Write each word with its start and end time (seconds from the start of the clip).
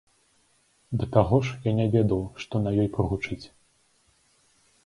Да 1.01 1.05
таго 1.15 1.37
ж, 1.49 1.53
я 1.69 1.75
не 1.79 1.87
ведаў, 1.97 2.21
што 2.45 2.63
на 2.65 2.71
ёй 2.85 2.91
прагучыць. 2.97 3.41